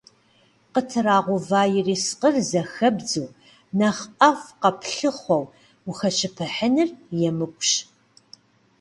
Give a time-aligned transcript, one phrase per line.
[0.73, 3.27] Къытрагъэува ерыскъыр зэхэбдзу,
[3.77, 5.43] нэхъ ӏэфӏ къэплъыхъуэу
[5.89, 6.89] ухэщыпыхьыныр
[7.29, 7.71] емыкӏущ.